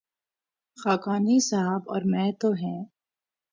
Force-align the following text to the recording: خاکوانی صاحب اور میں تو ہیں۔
خاکوانی 0.77 1.37
صاحب 1.39 1.81
اور 1.87 2.01
میں 2.05 2.31
تو 2.31 2.51
ہیں۔ 2.53 2.81